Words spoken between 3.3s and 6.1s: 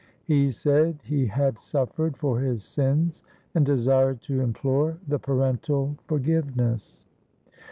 and desired to implore the parental